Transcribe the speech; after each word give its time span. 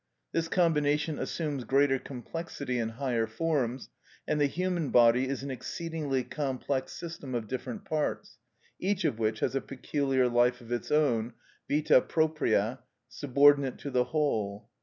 This 0.31 0.47
combination 0.47 1.19
assumes 1.19 1.63
greater 1.63 1.99
complexity 1.99 2.79
in 2.79 2.89
higher 2.97 3.27
forms, 3.27 3.89
and 4.27 4.41
the 4.41 4.47
human 4.47 4.89
body 4.89 5.27
is 5.27 5.43
an 5.43 5.51
exceedingly 5.51 6.23
complex 6.23 6.93
system 6.93 7.35
of 7.35 7.47
different 7.47 7.85
parts, 7.85 8.39
each 8.79 9.05
of 9.05 9.19
which 9.19 9.41
has 9.41 9.53
a 9.53 9.61
peculiar 9.61 10.27
life 10.27 10.59
of 10.59 10.71
its 10.71 10.91
own, 10.91 11.33
vita 11.69 12.01
propria, 12.01 12.79
subordinate 13.09 13.77
to 13.77 13.91
the 13.91 14.05
whole. 14.05 14.67